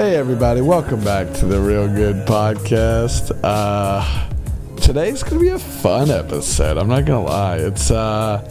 [0.00, 3.38] Hey, everybody, welcome back to the Real Good Podcast.
[3.44, 4.30] Uh,
[4.76, 6.78] today's gonna be a fun episode.
[6.78, 7.56] I'm not gonna lie.
[7.56, 8.42] It's uh,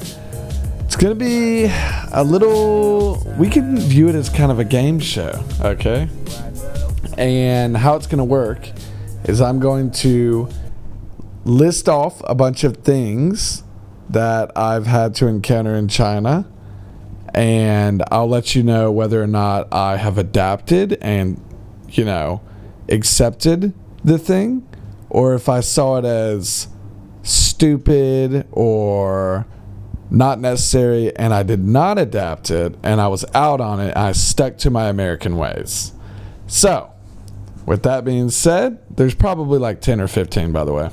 [0.81, 1.65] it's gonna be
[2.13, 3.15] a little.
[3.39, 6.07] We can view it as kind of a game show, okay?
[7.17, 8.69] And how it's gonna work
[9.23, 10.49] is I'm going to
[11.45, 13.63] list off a bunch of things
[14.07, 16.45] that I've had to encounter in China
[17.33, 21.41] and I'll let you know whether or not I have adapted and,
[21.89, 22.41] you know,
[22.89, 24.67] accepted the thing,
[25.09, 26.67] or if I saw it as
[27.23, 29.45] stupid or
[30.09, 33.95] not necessary and I did not adapt it and I was out on it.
[33.95, 35.93] I stuck to my American ways.
[36.47, 36.91] So,
[37.65, 40.89] with that being said, there's probably like 10 or 15, by the way.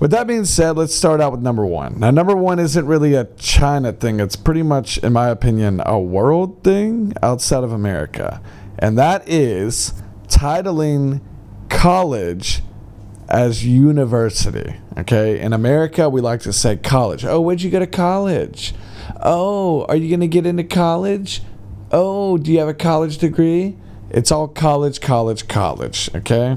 [0.00, 1.98] With that being said, let's start out with number one.
[1.98, 5.98] Now, number one isn't really a China thing, it's pretty much, in my opinion, a
[5.98, 8.40] world thing outside of America.
[8.78, 9.92] And that is
[10.28, 11.20] titling
[11.68, 12.62] college
[13.28, 14.76] as university.
[14.96, 15.40] Okay.
[15.40, 17.24] In America, we like to say college.
[17.24, 18.74] Oh, where'd you go to college?
[19.20, 21.42] Oh, are you going to get into college?
[21.90, 23.76] Oh, do you have a college degree?
[24.10, 26.08] It's all college, college, college.
[26.14, 26.56] Okay.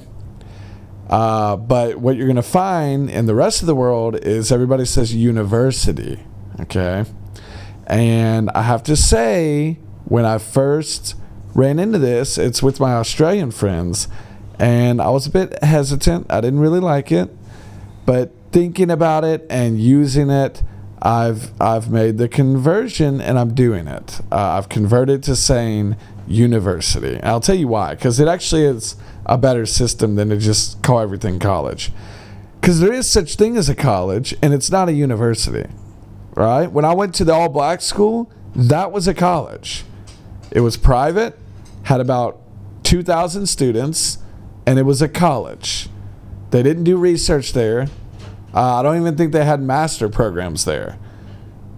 [1.11, 4.85] Uh, but what you're going to find in the rest of the world is everybody
[4.85, 6.23] says university.
[6.61, 7.03] Okay.
[7.85, 11.15] And I have to say, when I first
[11.53, 14.07] ran into this, it's with my Australian friends.
[14.57, 16.27] And I was a bit hesitant.
[16.31, 17.29] I didn't really like it.
[18.05, 20.63] But thinking about it and using it,
[21.01, 24.21] I've I've made the conversion and I'm doing it.
[24.31, 25.95] Uh, I've converted to saying
[26.27, 27.15] university.
[27.15, 30.81] And I'll tell you why, because it actually is a better system than to just
[30.81, 31.91] call everything college.
[32.59, 35.67] Because there is such thing as a college, and it's not a university,
[36.35, 36.71] right?
[36.71, 39.83] When I went to the all black school, that was a college.
[40.51, 41.37] It was private,
[41.83, 42.39] had about
[42.83, 44.19] 2,000 students,
[44.65, 45.89] and it was a college.
[46.51, 47.87] They didn't do research there.
[48.53, 50.99] Uh, I don't even think they had master programs there.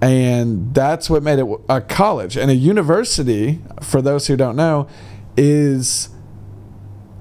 [0.04, 2.36] And that's what made it a college.
[2.36, 4.90] And a university, for those who don't know,
[5.38, 6.10] is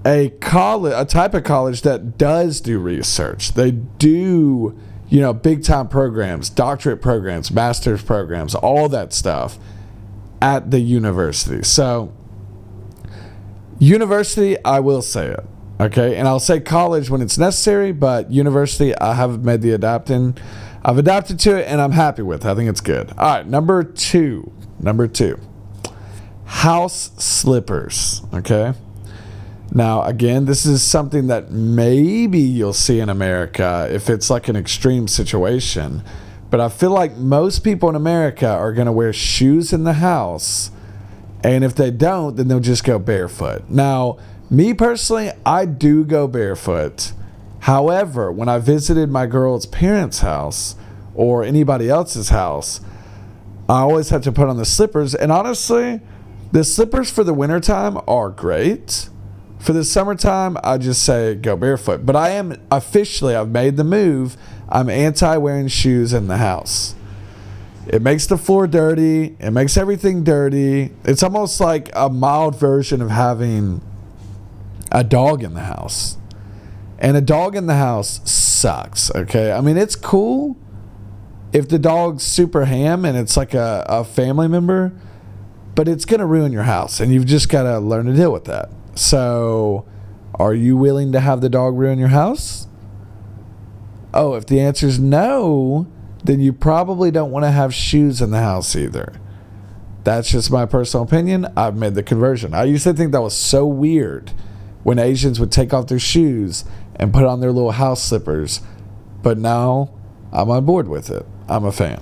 [0.05, 3.53] a college, a type of college that does do research.
[3.53, 4.77] They do,
[5.09, 9.61] you know, big time programs, doctorate programs, master's programs, all that stuff
[10.41, 11.63] at the university.
[11.63, 12.13] So,
[13.79, 15.47] university, I will say it.
[15.79, 16.17] Okay.
[16.17, 20.37] And I'll say college when it's necessary, but university, I haven't made the adapting.
[20.85, 22.49] I've adapted to it and I'm happy with it.
[22.49, 23.11] I think it's good.
[23.11, 23.47] All right.
[23.47, 24.53] Number two.
[24.81, 25.39] Number two.
[26.45, 28.23] House slippers.
[28.35, 28.75] Okay.
[29.75, 34.57] Now, again, this is something that maybe you'll see in America if it's like an
[34.57, 36.03] extreme situation.
[36.51, 39.95] But I feel like most people in America are going to wear shoes in the
[39.95, 40.71] house.
[41.43, 43.71] And if they don't, then they'll just go barefoot.
[43.71, 44.19] Now,
[44.51, 47.13] me personally, I do go barefoot.
[47.63, 50.77] However, when I visited my girl's parents' house
[51.15, 52.81] or anybody else's house,
[53.69, 55.15] I always have to put on the slippers.
[55.15, 56.01] And honestly,
[56.53, 59.09] the slippers for the wintertime are great
[59.63, 62.05] for the summertime, I just say go barefoot.
[62.05, 64.37] But I am officially, I've made the move.
[64.69, 66.97] I'm anti wearing shoes in the house.
[67.87, 69.37] It makes the floor dirty.
[69.39, 70.91] It makes everything dirty.
[71.05, 73.81] It's almost like a mild version of having
[74.91, 76.17] a dog in the house.
[77.03, 79.51] And a dog in the house sucks, okay?
[79.51, 80.57] I mean, it's cool
[81.53, 84.93] if the dog's super ham and it's like a, a family member,
[85.75, 87.01] but it's going to ruin your house.
[87.01, 88.71] And you've just got to learn to deal with that.
[88.95, 89.85] So,
[90.37, 92.69] are you willing to have the dog ruin your house?
[94.15, 95.89] Oh, if the answer is no,
[96.23, 99.13] then you probably don't want to have shoes in the house either.
[100.05, 101.53] That's just my personal opinion.
[101.57, 102.55] I've made the conversion.
[102.55, 104.33] I used to think that was so weird
[104.83, 106.65] when Asians would take off their shoes
[107.03, 108.61] and put on their little house slippers.
[109.23, 109.93] But now
[110.33, 111.27] I'm on board with it.
[111.49, 112.01] I'm a fan.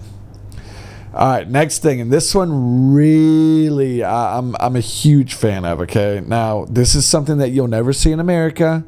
[1.14, 5.80] All right, next thing, and this one really, I, I'm I'm a huge fan of.
[5.80, 8.84] Okay, now this is something that you'll never see in America.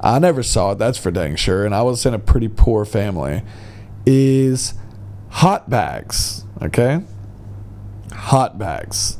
[0.00, 0.78] I never saw it.
[0.78, 1.66] That's for dang sure.
[1.66, 3.42] And I was in a pretty poor family.
[4.06, 4.72] Is
[5.28, 6.44] hot bags.
[6.62, 7.00] Okay,
[8.12, 9.18] hot bags.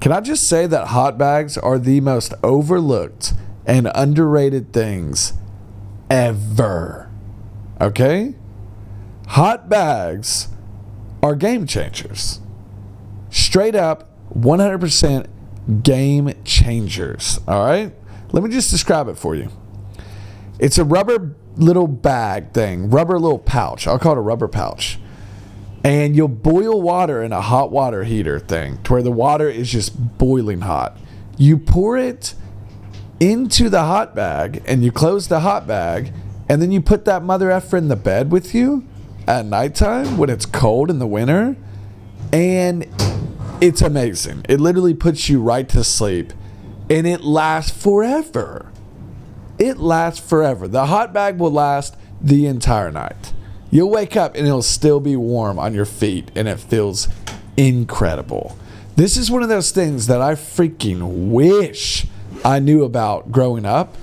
[0.00, 3.32] Can I just say that hot bags are the most overlooked
[3.64, 5.32] and underrated things
[6.10, 7.10] ever?
[7.80, 8.34] Okay,
[9.28, 10.48] hot bags
[11.22, 12.40] are game changers.
[13.30, 15.26] Straight up, 100%
[15.82, 17.40] game changers.
[17.46, 17.92] All right?
[18.32, 19.50] Let me just describe it for you.
[20.58, 23.86] It's a rubber little bag thing, rubber little pouch.
[23.86, 24.98] I'll call it a rubber pouch.
[25.84, 29.70] And you'll boil water in a hot water heater thing to where the water is
[29.70, 30.98] just boiling hot.
[31.38, 32.34] You pour it
[33.20, 36.12] into the hot bag and you close the hot bag
[36.48, 38.86] and then you put that mother effer in the bed with you
[39.26, 41.56] at nighttime when it's cold in the winter
[42.32, 42.86] and
[43.60, 44.44] it's amazing.
[44.48, 46.32] It literally puts you right to sleep
[46.90, 48.70] and it lasts forever.
[49.58, 50.68] It lasts forever.
[50.68, 53.32] The hot bag will last the entire night.
[53.70, 57.08] You'll wake up and it'll still be warm on your feet and it feels
[57.56, 58.56] incredible.
[58.94, 62.06] This is one of those things that I freaking wish
[62.44, 63.96] I knew about growing up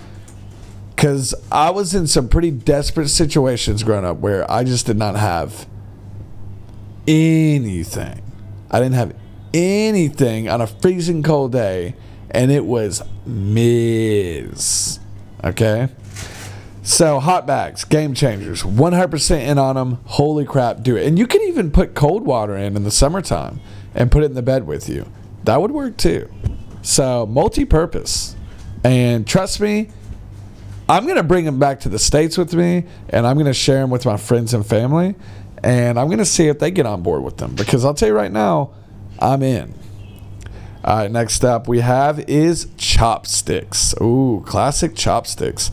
[0.96, 5.16] because I was in some pretty desperate situations growing up where I just did not
[5.16, 5.68] have
[7.08, 8.22] anything.
[8.72, 9.16] I didn't have
[9.54, 11.96] anything on a freezing cold day,
[12.32, 15.00] and it was Miz.
[15.44, 15.90] Okay?
[16.82, 20.00] So, hot bags, game changers, 100% in on them.
[20.06, 21.08] Holy crap, do it.
[21.08, 23.62] And you can even put cold water in in the summertime
[23.96, 25.06] and put it in the bed with you.
[25.44, 26.30] That would work too.
[26.84, 28.36] So, multi purpose.
[28.84, 29.90] And trust me,
[30.88, 33.90] I'm to bring them back to the States with me and I'm to share them
[33.90, 35.16] with my friends and family.
[35.64, 38.14] And I'm to see if they get on board with them because I'll tell you
[38.14, 38.72] right now,
[39.18, 39.74] I'm in.
[40.84, 43.96] All right, next up we have is chopsticks.
[44.02, 45.72] Ooh, classic chopsticks.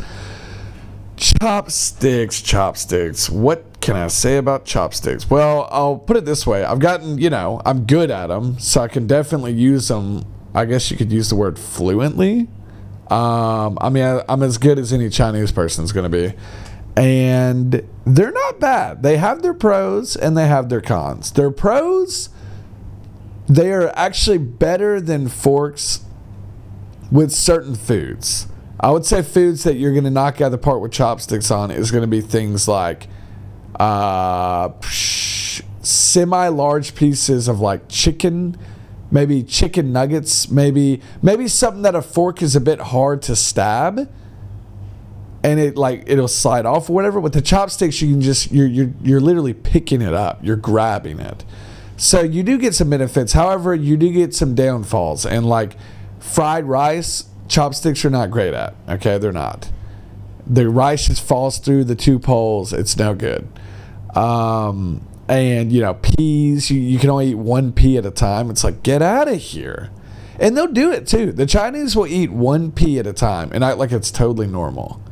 [1.16, 3.28] Chopsticks, chopsticks.
[3.28, 5.28] What can I say about chopsticks?
[5.28, 6.62] Well, I'll put it this way.
[6.64, 10.24] I've gotten, you know, I'm good at them, so I can definitely use them.
[10.54, 12.48] I guess you could use the word fluently.
[13.08, 16.34] Um, I mean, I, I'm as good as any Chinese person is going to be.
[16.96, 19.02] And they're not bad.
[19.02, 21.32] They have their pros and they have their cons.
[21.32, 22.28] Their pros,
[23.48, 26.04] they are actually better than forks
[27.10, 28.46] with certain foods.
[28.78, 31.70] I would say foods that you're going to knock out the part with chopsticks on
[31.70, 33.08] is going to be things like
[33.78, 34.70] uh,
[35.82, 38.56] semi large pieces of like chicken,
[39.10, 44.08] maybe chicken nuggets, maybe maybe something that a fork is a bit hard to stab
[45.42, 47.18] and it like it'll slide off or whatever.
[47.20, 50.44] With the chopsticks, you can just you're you're you're literally picking it up.
[50.44, 51.44] You're grabbing it.
[51.96, 53.34] So you do get some benefits.
[53.34, 55.26] However, you do get some downfalls.
[55.26, 55.76] And like
[56.18, 58.74] fried rice, chopsticks are not great at.
[58.88, 59.70] Okay, they're not.
[60.46, 62.72] The rice just falls through the two poles.
[62.72, 63.46] It's no good.
[64.14, 68.50] Um, and you know peas, you, you can only eat one pea at a time.
[68.50, 69.90] It's like get out of here.
[70.40, 71.32] And they'll do it too.
[71.32, 75.02] The Chinese will eat one pea at a time and act like it's totally normal.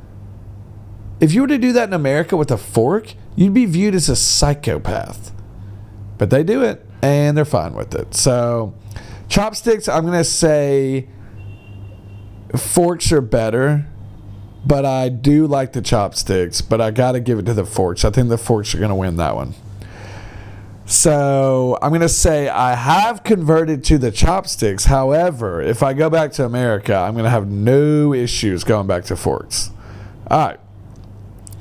[1.20, 4.08] If you were to do that in America with a fork, you'd be viewed as
[4.08, 5.32] a psychopath.
[6.16, 8.14] But they do it and they're fine with it.
[8.14, 8.74] So,
[9.28, 11.08] chopsticks, I'm going to say
[12.56, 13.86] forks are better,
[14.64, 18.04] but I do like the chopsticks, but I got to give it to the forks.
[18.04, 19.54] I think the forks are going to win that one.
[20.88, 24.86] So I'm going to say I have converted to the chopsticks.
[24.86, 29.04] However, if I go back to America, I'm going to have no issues going back
[29.04, 29.70] to forks.
[30.30, 30.60] All right.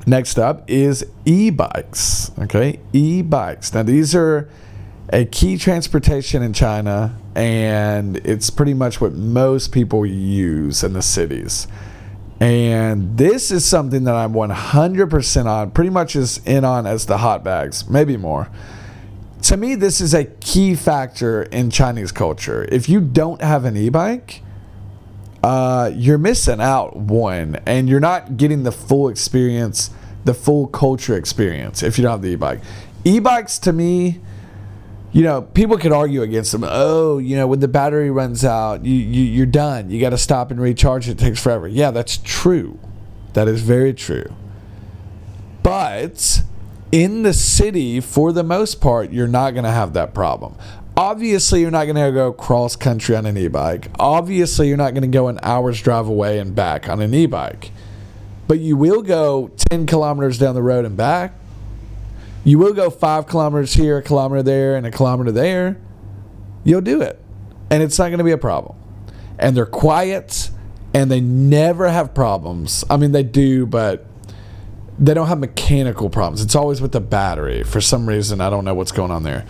[0.06, 2.32] Next up is e bikes.
[2.38, 3.74] Okay, e bikes.
[3.74, 4.48] Now, these are
[5.10, 11.02] a key transportation in China, and it's pretty much what most people use in the
[11.02, 11.68] cities.
[12.40, 17.18] And this is something that I'm 100% on, pretty much as in on as the
[17.18, 18.48] hot bags, maybe more.
[19.42, 22.66] To me, this is a key factor in Chinese culture.
[22.70, 24.42] If you don't have an e bike,
[25.42, 29.90] uh, you're missing out one, and you're not getting the full experience
[30.28, 32.60] the full culture experience if you don't have the e-bike.
[33.04, 34.20] E-bikes to me,
[35.10, 36.64] you know, people could argue against them.
[36.66, 39.90] Oh, you know, when the battery runs out, you, you you're done.
[39.90, 41.08] You got to stop and recharge.
[41.08, 41.66] It takes forever.
[41.66, 42.78] Yeah, that's true.
[43.32, 44.34] That is very true.
[45.62, 46.42] But
[46.90, 50.54] in the city, for the most part, you're not going to have that problem.
[50.96, 53.88] Obviously, you're not going to go cross country on an e bike.
[53.98, 57.26] Obviously, you're not going to go an hour's drive away and back on an e
[57.26, 57.70] bike
[58.48, 61.34] but you will go 10 kilometers down the road and back.
[62.44, 65.78] You will go five kilometers here, a kilometer there, and a kilometer there.
[66.64, 67.20] You'll do it.
[67.70, 68.76] And it's not going to be a problem.
[69.38, 70.50] And they're quiet
[70.94, 72.84] and they never have problems.
[72.88, 74.06] I mean, they do, but
[74.98, 76.42] they don't have mechanical problems.
[76.42, 77.62] It's always with the battery.
[77.62, 79.46] For some reason, I don't know what's going on there.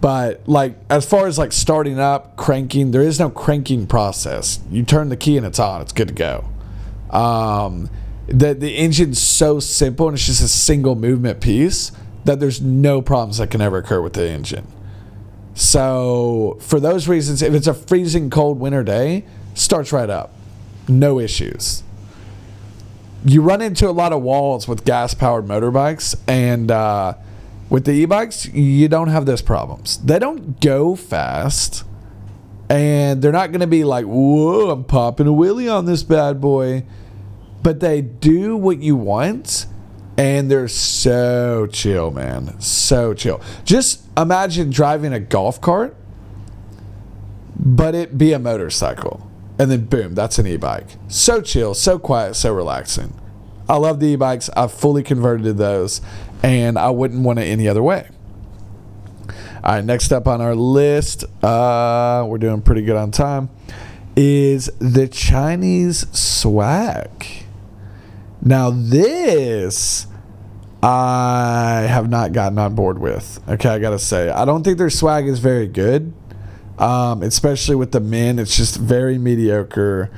[0.00, 4.60] But like as far as like starting up, cranking, there is no cranking process.
[4.70, 5.80] You turn the key and it's on.
[5.80, 6.44] It's good to go.
[7.16, 7.88] Um,
[8.26, 11.92] the the engine's so simple and it's just a single movement piece
[12.24, 14.66] that there's no problems that can ever occur with the engine.
[15.54, 20.32] So for those reasons, if it's a freezing cold winter day, starts right up,
[20.88, 21.82] no issues.
[23.24, 27.14] You run into a lot of walls with gas powered motorbikes, and uh,
[27.70, 29.98] with the e bikes, you don't have those problems.
[29.98, 31.84] They don't go fast,
[32.72, 36.40] And they're not going to be like, whoa, I'm popping a wheelie on this bad
[36.40, 36.84] boy.
[37.62, 39.66] But they do what you want.
[40.16, 42.58] And they're so chill, man.
[42.60, 43.42] So chill.
[43.64, 45.94] Just imagine driving a golf cart,
[47.58, 49.30] but it be a motorcycle.
[49.62, 50.96] And then boom, that's an e bike.
[51.06, 53.14] So chill, so quiet, so relaxing.
[53.68, 54.50] I love the e bikes.
[54.56, 56.00] I've fully converted to those,
[56.42, 58.08] and I wouldn't want it any other way.
[59.62, 63.50] All right, next up on our list, uh, we're doing pretty good on time,
[64.16, 67.44] is the Chinese swag.
[68.40, 70.08] Now, this
[70.82, 73.38] I have not gotten on board with.
[73.48, 76.12] Okay, I gotta say, I don't think their swag is very good,
[76.82, 78.40] um, especially with the men.
[78.40, 80.10] It's just very mediocre.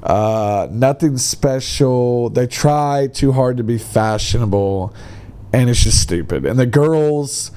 [0.00, 2.30] Uh, nothing special.
[2.30, 4.94] They try too hard to be fashionable,
[5.52, 6.46] and it's just stupid.
[6.46, 7.50] And the girls,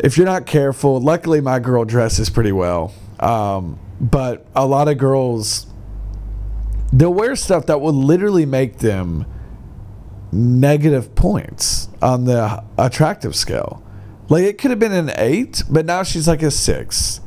[0.00, 2.92] if you're not careful, luckily my girl dresses pretty well.
[3.20, 5.66] Um, but a lot of girls,
[6.92, 9.24] they'll wear stuff that will literally make them
[10.32, 13.84] negative points on the attractive scale.
[14.28, 17.20] Like it could have been an eight, but now she's like a six.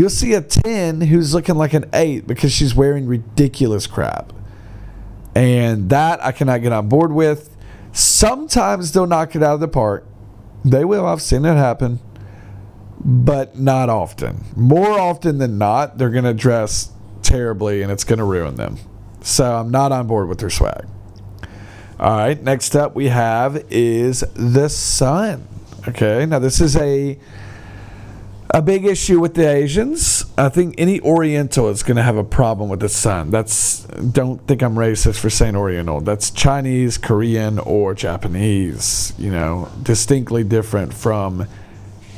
[0.00, 4.32] You'll see a 10 who's looking like an 8 because she's wearing ridiculous crap.
[5.34, 7.54] And that I cannot get on board with.
[7.92, 10.06] Sometimes they'll knock it out of the park.
[10.64, 11.04] They will.
[11.04, 11.98] I've seen it happen.
[12.98, 14.46] But not often.
[14.56, 16.90] More often than not, they're going to dress
[17.20, 18.78] terribly and it's going to ruin them.
[19.20, 20.86] So I'm not on board with their swag.
[21.98, 25.46] All right, next up we have is the sun.
[25.86, 27.18] Okay, now this is a
[28.52, 30.24] a big issue with the Asians.
[30.36, 33.30] I think any Oriental is going to have a problem with the sun.
[33.30, 36.00] That's don't think I'm racist for saying Oriental.
[36.00, 39.12] That's Chinese, Korean, or Japanese.
[39.18, 41.46] You know, distinctly different from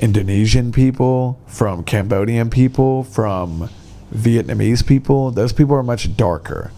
[0.00, 3.68] Indonesian people, from Cambodian people, from
[4.14, 5.30] Vietnamese people.
[5.30, 6.72] Those people are much darker.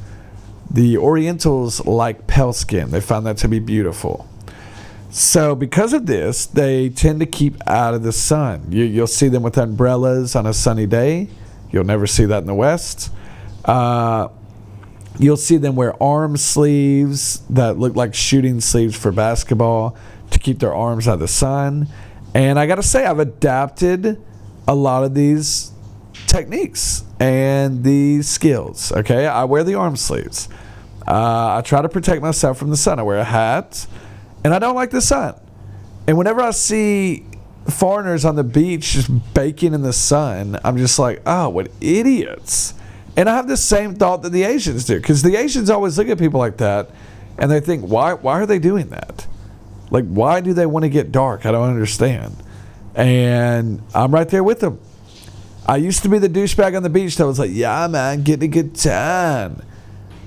[0.71, 2.91] The Orientals like pale skin.
[2.91, 4.29] They found that to be beautiful.
[5.17, 8.73] So, because of this, they tend to keep out of the sun.
[8.73, 11.29] You, will see them with umbrellas on a sunny day.
[11.71, 13.13] You'll never see that in the West.
[13.65, 14.27] Uh,
[15.17, 19.97] you'll see them wear arm sleeves that look like shooting sleeves for basketball
[20.33, 21.87] to keep their arms out of the sun.
[22.35, 24.21] And I got to say, I've adapted
[24.67, 25.71] a lot of these
[26.27, 28.91] techniques and these skills.
[28.91, 30.49] Okay, I wear the arm sleeves.
[31.07, 32.99] Uh, I try to protect myself from the sun.
[32.99, 33.87] I wear a hat,
[34.45, 35.35] and I don't like the sun.
[36.07, 37.25] And whenever I see
[37.69, 42.75] foreigners on the beach just baking in the sun, I'm just like, oh, what idiots.
[43.17, 46.09] And I have the same thought that the Asians do, because the Asians always look
[46.09, 46.91] at people like that,
[47.39, 49.27] and they think, why, why are they doing that?
[49.91, 51.47] Like, why do they want to get dark?
[51.47, 52.37] I don't understand.
[52.95, 54.81] And I'm right there with them.
[55.67, 58.51] I used to be the douchebag on the beach that was like, yeah, man, getting
[58.51, 59.63] a good tan.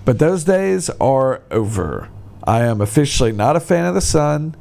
[0.04, 2.10] But those days are over.
[2.48, 4.56] I am officially not a fan of the sun.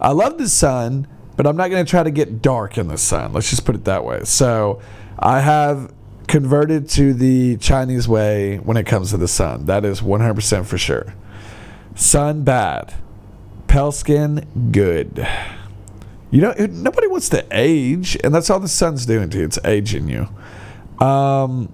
[0.00, 2.96] I love the sun, but I'm not going to try to get dark in the
[2.96, 3.32] sun.
[3.32, 4.22] Let's just put it that way.
[4.22, 4.80] So
[5.18, 5.92] I have
[6.28, 9.66] converted to the Chinese way when it comes to the sun.
[9.66, 11.14] That is 100% for sure.
[11.96, 12.94] Sun, bad.
[13.66, 15.26] Pale skin, good.
[16.30, 19.44] You know, nobody wants to age, and that's all the sun's doing to you.
[19.44, 20.28] It's aging you.
[21.04, 21.72] Um,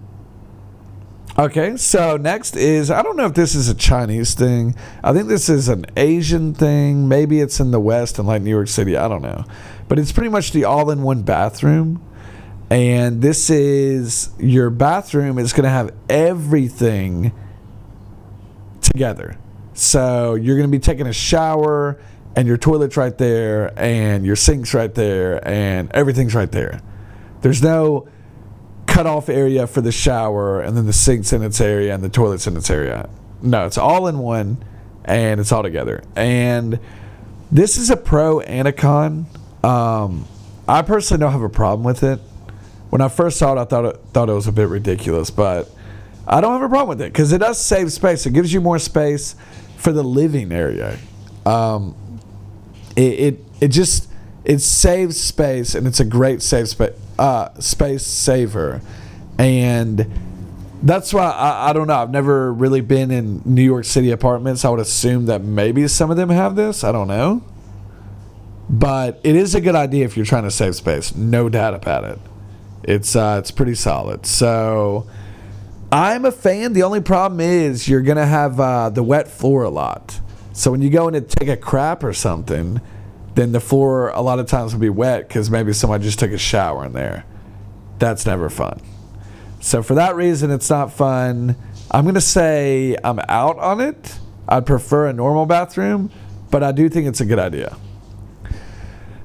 [1.39, 4.75] Okay, so next is I don't know if this is a Chinese thing.
[5.05, 7.07] I think this is an Asian thing.
[7.07, 8.97] Maybe it's in the West and like New York City.
[8.97, 9.45] I don't know.
[9.87, 12.05] But it's pretty much the all in one bathroom.
[12.71, 17.31] And this is your bathroom is going to have everything
[18.81, 19.39] together.
[19.75, 22.01] So you're going to be taking a shower
[22.35, 26.81] and your toilet's right there and your sink's right there and everything's right there.
[27.43, 28.09] There's no
[28.89, 32.09] cut off area for the shower and then the sink's in its area and the
[32.09, 33.09] toilet's in its area.
[33.43, 34.65] No, it's all in one
[35.05, 36.03] and it's all together.
[36.17, 36.81] And
[37.53, 39.27] this is a pro and a con.
[39.63, 40.27] Um,
[40.67, 42.19] I personally don't have a problem with it.
[42.91, 45.71] When I first saw it, I thought it, thought it was a bit ridiculous, but
[46.27, 48.25] I don't have a problem with it because it does save space.
[48.25, 49.37] It gives you more space
[49.77, 50.99] for the living area.
[51.45, 51.95] Um,
[52.97, 54.11] it, it it just
[54.45, 58.81] it saves space and it's a great save space uh, space saver,
[59.39, 60.11] and
[60.83, 61.95] that's why I, I don't know.
[61.95, 64.65] I've never really been in New York City apartments.
[64.65, 66.85] I would assume that maybe some of them have this.
[66.85, 67.43] I don't know,
[68.71, 71.15] but it is a good idea if you're trying to save space.
[71.15, 72.19] No doubt about it.
[72.85, 74.27] It's uh, it's pretty solid.
[74.27, 75.07] So.
[75.91, 76.75] I'm a fan.
[76.75, 80.21] The only problem is you're gonna have uh, the wet floor a lot.
[80.53, 82.83] So when you go in to take a crap or something,
[83.39, 86.33] then the floor a lot of times will be wet because maybe someone just took
[86.33, 87.25] a shower in there.
[88.01, 88.81] That's never fun.
[89.61, 91.55] So for that reason, it's not fun.
[91.89, 94.19] I'm gonna say I'm out on it.
[94.49, 96.11] I'd prefer a normal bathroom,
[96.51, 97.77] but I do think it's a good idea.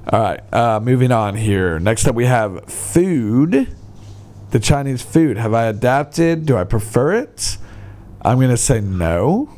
[0.07, 1.79] All right, uh, moving on here.
[1.79, 3.75] Next up, we have food.
[4.51, 5.37] The Chinese food.
[5.37, 6.45] Have I adapted?
[6.45, 7.57] Do I prefer it?
[8.21, 9.49] I'm gonna say no.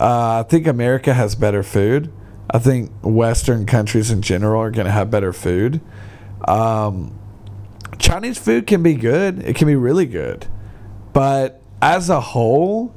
[0.00, 2.12] Uh, I think America has better food.
[2.52, 5.80] I think Western countries in general are gonna have better food.
[6.46, 7.16] Um,
[7.98, 9.38] Chinese food can be good.
[9.40, 10.46] It can be really good,
[11.12, 12.94] but as a whole,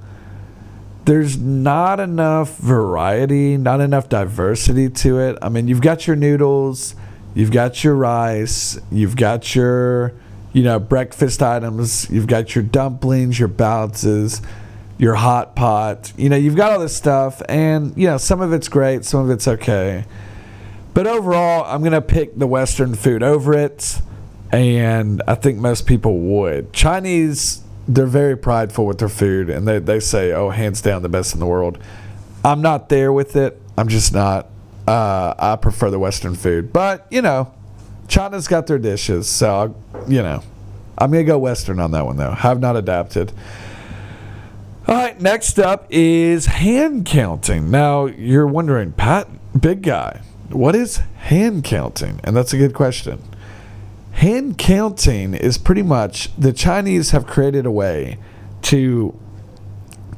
[1.05, 5.38] there's not enough variety, not enough diversity to it.
[5.41, 6.95] I mean, you've got your noodles,
[7.36, 10.13] you've got your rice, you've got your,
[10.53, 14.43] you know, breakfast items, you've got your dumplings, your baozi,
[14.97, 16.13] your hot pot.
[16.17, 19.21] You know, you've got all this stuff, and, you know, some of it's great, some
[19.21, 20.05] of it's okay.
[20.93, 24.01] But overall, I'm to pick the Western food over it,
[24.51, 26.73] and I think most people would.
[26.73, 31.09] Chinese they're very prideful with their food and they, they say, oh, hands down, the
[31.09, 31.77] best in the world.
[32.43, 33.59] I'm not there with it.
[33.77, 34.47] I'm just not.
[34.88, 36.73] Uh, I prefer the Western food.
[36.73, 37.53] But, you know,
[38.07, 39.27] China's got their dishes.
[39.27, 40.43] So, i you know,
[40.97, 42.31] I'm to go Western on that one, though.
[42.31, 43.31] Have not adapted.
[44.86, 47.72] All right, next up is hand counting.
[47.72, 52.20] Now, you're wondering, Pat, big guy, what is hand counting?
[52.25, 53.24] And that's a good question.
[54.12, 58.18] Hand counting is pretty much the Chinese have created a way
[58.63, 59.18] to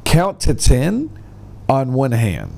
[0.03, 1.11] count to 10
[1.69, 2.57] on one hand.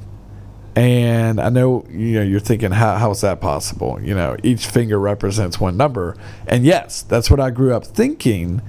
[0.77, 3.99] And I know you know you're thinking how how is that possible?
[3.99, 6.15] You know, each finger represents one number.
[6.45, 8.61] And yes, that's what I grew up thinking,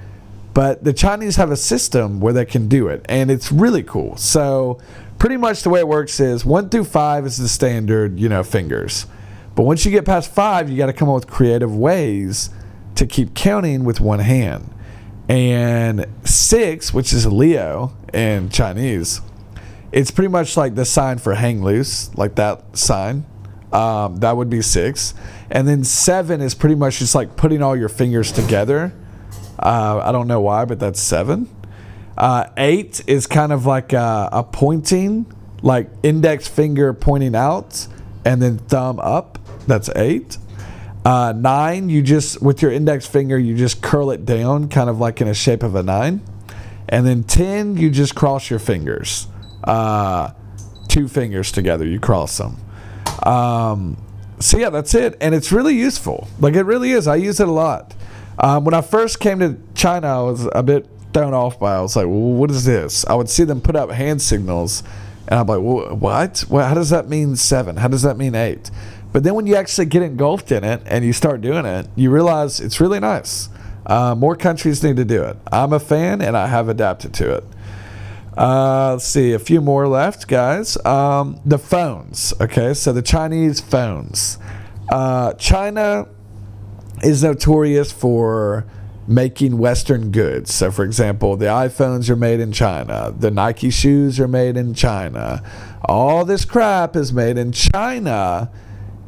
[0.59, 4.17] but the Chinese have a system where they can do it and it's really cool.
[4.17, 4.77] So,
[5.17, 8.43] pretty much the way it works is 1 through 5 is the standard, you know,
[8.43, 9.05] fingers.
[9.55, 12.49] But once you get past 5, you got to come up with creative ways
[12.95, 14.69] to keep counting with one hand.
[15.29, 19.21] And six, which is liu in Chinese,
[19.93, 23.25] it's pretty much like the sign for hang loose, like that sign.
[23.71, 25.13] Um, that would be six.
[25.49, 28.93] And then seven is pretty much just like putting all your fingers together.
[29.59, 31.49] Uh, I don't know why, but that's seven.
[32.17, 35.25] Uh, eight is kind of like a, a pointing,
[35.61, 37.87] like index finger pointing out,
[38.25, 39.37] and then thumb up.
[39.67, 40.37] That's eight.
[41.05, 44.99] Uh, nine, you just, with your index finger, you just curl it down, kind of
[44.99, 46.21] like in a shape of a nine.
[46.89, 49.27] And then 10, you just cross your fingers.
[49.63, 50.31] Uh,
[50.87, 52.57] two fingers together, you cross them.
[53.23, 53.97] Um,
[54.39, 55.17] so, yeah, that's it.
[55.21, 56.27] And it's really useful.
[56.39, 57.07] Like, it really is.
[57.07, 57.93] I use it a lot.
[58.39, 61.79] Um, when I first came to China, I was a bit thrown off by it.
[61.79, 63.05] I was like, well, what is this?
[63.05, 64.83] I would see them put up hand signals.
[65.27, 65.61] And I'm like,
[66.01, 66.45] what?
[66.49, 67.77] Well, how does that mean seven?
[67.77, 68.71] How does that mean eight?
[69.11, 72.11] But then when you actually get engulfed in it and you start doing it, you
[72.11, 73.49] realize it's really nice.
[73.85, 75.37] Uh, more countries need to do it.
[75.51, 77.43] I'm a fan and I have adapted to it.
[78.37, 80.77] Uh, let's see, a few more left, guys.
[80.85, 82.33] Um, the phones.
[82.39, 84.37] Okay, so the Chinese phones.
[84.89, 86.07] Uh, China
[87.03, 88.65] is notorious for
[89.07, 90.53] making Western goods.
[90.53, 94.73] So, for example, the iPhones are made in China, the Nike shoes are made in
[94.73, 95.41] China.
[95.85, 98.51] All this crap is made in China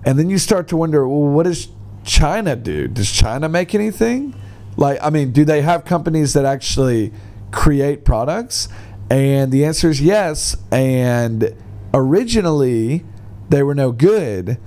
[0.03, 1.67] and then you start to wonder, well, what does
[2.03, 2.87] China do?
[2.87, 4.33] Does China make anything?
[4.77, 7.13] Like, I mean, do they have companies that actually
[7.51, 8.67] create products?
[9.09, 10.55] And the answer is yes.
[10.71, 11.55] And
[11.93, 13.05] originally,
[13.49, 14.57] they were no good.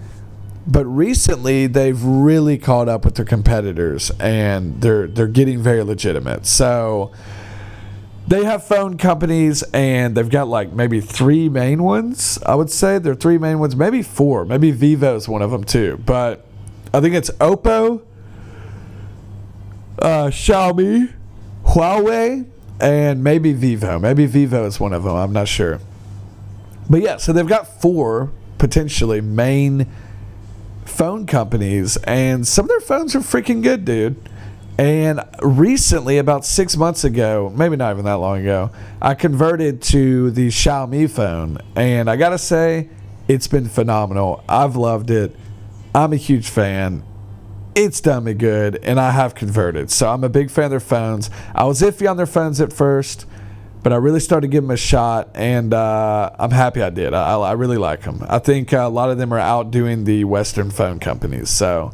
[0.66, 6.46] But recently, they've really caught up with their competitors, and they're they're getting very legitimate.
[6.46, 7.12] So,
[8.26, 12.38] they have phone companies and they've got like maybe three main ones.
[12.46, 14.44] I would say they're three main ones, maybe four.
[14.44, 16.00] Maybe Vivo is one of them too.
[16.06, 16.46] But
[16.92, 18.02] I think it's Oppo,
[19.98, 21.12] uh, Xiaomi,
[21.66, 22.46] Huawei,
[22.80, 23.98] and maybe Vivo.
[23.98, 25.14] Maybe Vivo is one of them.
[25.14, 25.80] I'm not sure.
[26.88, 29.86] But yeah, so they've got four potentially main
[30.94, 34.16] phone companies, and some of their phones are freaking good, dude.
[34.78, 40.30] And recently, about six months ago, maybe not even that long ago, I converted to
[40.30, 41.58] the Xiaomi phone.
[41.76, 42.88] And I got to say,
[43.28, 44.42] it's been phenomenal.
[44.48, 45.36] I've loved it.
[45.94, 47.04] I'm a huge fan.
[47.76, 49.90] It's done me good, and I have converted.
[49.90, 51.30] So I'm a big fan of their phones.
[51.54, 53.26] I was iffy on their phones at first,
[53.84, 57.12] but I really started giving them a shot, and uh, I'm happy I did.
[57.12, 58.24] I, I, really like them.
[58.26, 61.50] I think a lot of them are outdoing the Western phone companies.
[61.50, 61.92] So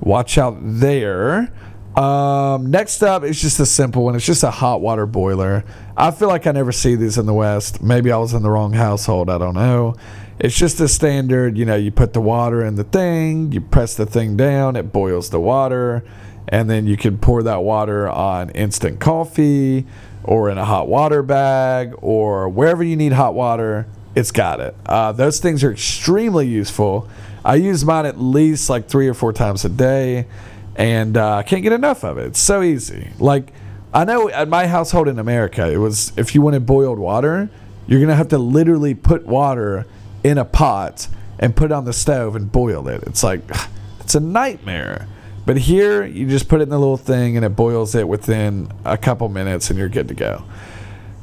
[0.00, 1.52] watch out there.
[1.94, 4.16] Um, next up is just a simple one.
[4.16, 5.62] It's just a hot water boiler.
[5.94, 7.82] I feel like I never see these in the West.
[7.82, 9.28] Maybe I was in the wrong household.
[9.28, 9.94] I don't know.
[10.38, 13.94] It's just a standard, you know, you put the water in the thing, you press
[13.94, 16.02] the thing down, it boils the water,
[16.48, 19.86] and then you can pour that water on instant coffee
[20.26, 23.86] or in a hot water bag or wherever you need hot water.
[24.14, 24.74] It's got it.
[24.86, 27.08] Uh, those things are extremely useful.
[27.44, 30.26] I use mine at least like three or four times a day,
[30.74, 32.26] and I uh, can't get enough of it.
[32.26, 33.10] It's so easy.
[33.18, 33.52] Like
[33.94, 37.48] I know at my household in America, it was if you wanted boiled water,
[37.86, 39.86] you're gonna have to literally put water
[40.24, 41.08] in a pot
[41.38, 43.02] and put it on the stove and boil it.
[43.04, 43.42] It's like
[44.00, 45.06] it's a nightmare.
[45.46, 48.70] But here, you just put it in the little thing and it boils it within
[48.84, 50.42] a couple minutes and you're good to go.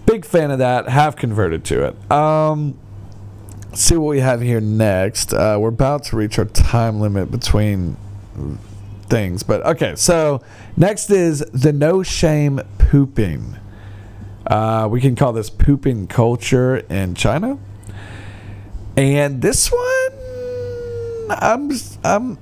[0.06, 0.88] Big fan of that.
[0.88, 2.12] Have converted to it.
[2.12, 2.80] Um,
[3.74, 5.34] see what we have here next.
[5.34, 7.98] Uh, we're about to reach our time limit between
[9.08, 9.44] things.
[9.44, 10.42] But okay, so
[10.78, 13.58] next is the no shame pooping.
[14.48, 17.58] Uh, we can call this pooping culture in China.
[18.96, 21.72] And this one, I'm
[22.04, 22.38] I'm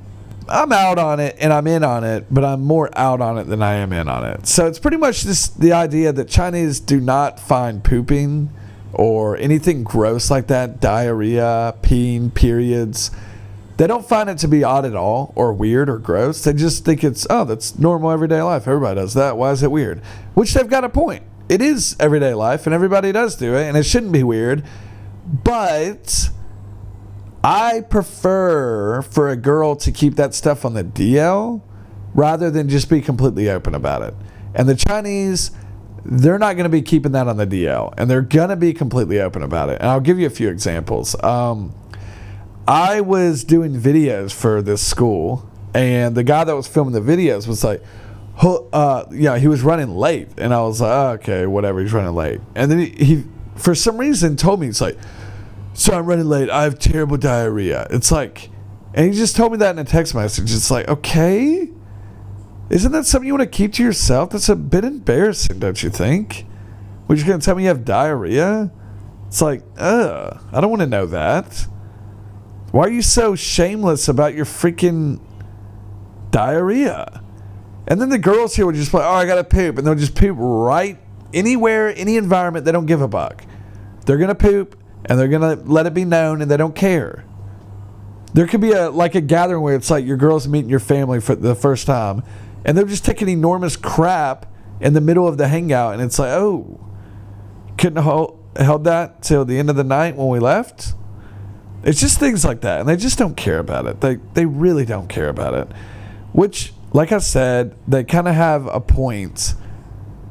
[0.51, 3.45] I'm out on it and I'm in on it, but I'm more out on it
[3.45, 4.45] than I am in on it.
[4.47, 8.49] So it's pretty much just the idea that Chinese do not find pooping
[8.91, 13.11] or anything gross like that, diarrhea, peeing, periods.
[13.77, 16.43] They don't find it to be odd at all or weird or gross.
[16.43, 18.67] They just think it's, oh, that's normal everyday life.
[18.67, 19.37] Everybody does that.
[19.37, 19.99] Why is it weird?
[20.33, 21.23] Which they've got a point.
[21.47, 24.65] It is everyday life and everybody does do it and it shouldn't be weird.
[25.25, 26.29] But
[27.43, 31.61] I prefer for a girl to keep that stuff on the DL
[32.13, 34.13] rather than just be completely open about it.
[34.53, 35.51] And the Chinese,
[36.05, 38.73] they're not going to be keeping that on the DL, and they're going to be
[38.73, 39.79] completely open about it.
[39.79, 41.21] And I'll give you a few examples.
[41.23, 41.73] Um,
[42.67, 47.47] I was doing videos for this school, and the guy that was filming the videos
[47.47, 47.81] was like,
[48.43, 52.13] uh, yeah, he was running late, and I was like, oh, okay, whatever, he's running
[52.13, 52.41] late.
[52.55, 53.23] And then he, he,
[53.55, 54.97] for some reason, told me, it's like,
[55.73, 56.49] so I'm running late.
[56.49, 57.87] I have terrible diarrhea.
[57.89, 58.49] It's like,
[58.93, 60.53] and he just told me that in a text message.
[60.53, 61.69] It's like, okay,
[62.69, 64.31] isn't that something you want to keep to yourself?
[64.31, 66.45] That's a bit embarrassing, don't you think?
[67.05, 68.71] What you're gonna tell me you have diarrhea?
[69.27, 71.67] It's like, ugh, I don't want to know that.
[72.71, 75.21] Why are you so shameless about your freaking
[76.31, 77.21] diarrhea?
[77.87, 80.15] And then the girls here would just like, oh, I gotta poop, and they'll just
[80.15, 80.97] poop right
[81.33, 82.65] anywhere, any environment.
[82.65, 83.43] They don't give a buck.
[84.05, 87.25] They're gonna poop and they're gonna let it be known, and they don't care.
[88.33, 91.19] There could be a like a gathering where it's like your girls meeting your family
[91.19, 92.23] for the first time,
[92.65, 94.45] and they're just taking enormous crap
[94.79, 96.79] in the middle of the hangout, and it's like, oh,
[97.77, 100.93] couldn't hold held that till the end of the night when we left.
[101.83, 104.01] It's just things like that, and they just don't care about it.
[104.01, 105.67] They they really don't care about it.
[106.31, 109.55] Which, like I said, they kind of have a point,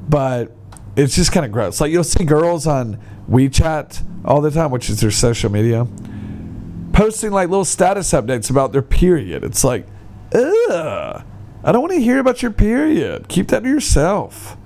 [0.08, 0.56] but
[0.96, 1.80] it's just kind of gross.
[1.80, 2.98] Like you'll see girls on
[3.30, 5.86] WeChat all the time, which is their social media,
[6.92, 9.44] posting like little status updates about their period.
[9.44, 9.86] It's like,
[10.34, 11.24] ugh,
[11.62, 13.28] I don't want to hear about your period.
[13.28, 14.56] Keep that to yourself.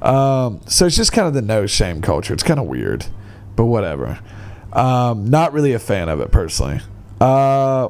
[0.00, 2.34] Um, so it's just kind of the no shame culture.
[2.34, 3.06] It's kind of weird,
[3.56, 4.18] but whatever.
[4.72, 6.80] Um, not really a fan of it personally.
[7.20, 7.88] Uh,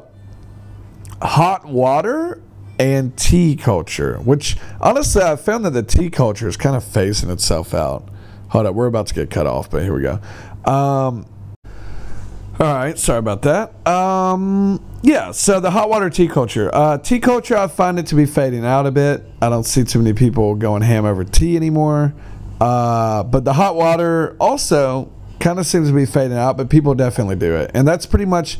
[1.21, 2.41] hot water
[2.79, 7.31] and tea culture, which honestly I found that the tea culture is kind of phasing
[7.31, 8.09] itself out.
[8.53, 10.19] Hold up, we're about to get cut off, but here we go.
[10.71, 11.25] Um,
[12.59, 13.87] all right, sorry about that.
[13.87, 16.69] Um, yeah, so the hot water tea culture.
[16.71, 19.25] Uh, tea culture, I find it to be fading out a bit.
[19.41, 22.13] I don't see too many people going ham over tea anymore.
[22.61, 26.93] Uh, but the hot water also kind of seems to be fading out, but people
[26.93, 27.71] definitely do it.
[27.73, 28.59] And that's pretty much,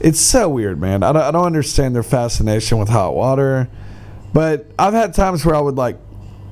[0.00, 1.04] it's so weird, man.
[1.04, 3.68] I don't, I don't understand their fascination with hot water.
[4.32, 5.96] But I've had times where I would like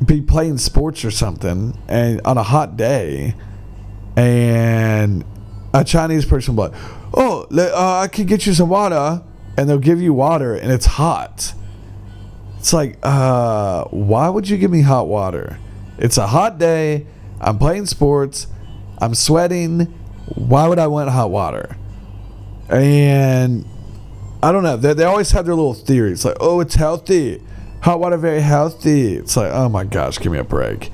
[0.05, 3.35] be playing sports or something and on a hot day
[4.17, 5.25] and
[5.75, 6.81] a Chinese person will like,
[7.15, 9.23] oh, uh, I can get you some water.
[9.59, 11.55] And they'll give you water and it's hot.
[12.59, 15.59] It's like, uh, why would you give me hot water?
[15.99, 17.07] It's a hot day.
[17.41, 18.49] I'm playing sports.
[18.99, 19.81] I'm sweating.
[20.35, 21.75] Why would I want hot water?
[22.69, 23.65] And
[24.43, 24.77] I don't know.
[24.77, 27.43] They, they always have their little theories like, oh, it's healthy.
[27.87, 29.15] Hot water very healthy.
[29.15, 30.91] It's like, oh my gosh, give me a break.